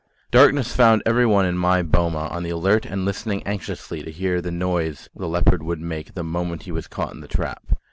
Darkness 0.31 0.75
found 0.75 1.03
everyone 1.05 1.45
in 1.45 1.55
my 1.55 1.83
boma 1.83 2.27
on 2.31 2.41
the 2.41 2.49
alert 2.49 2.87
and 2.87 3.05
listening 3.05 3.45
anxiously 3.45 4.01
to 4.01 4.09
hear 4.09 4.41
the 4.41 4.49
noise 4.49 5.09
the 5.15 5.27
leopard 5.27 5.61
would 5.61 5.79
make 5.79 6.15
the 6.15 6.23
moment 6.23 6.63
he 6.63 6.71
was 6.71 6.87
caught 6.87 7.13
in 7.13 7.19
the 7.19 7.27
trap. 7.27 7.61